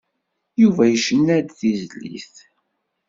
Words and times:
Yuba 0.61 0.83
yecna-d 0.87 1.47
tizlit. 1.59 2.35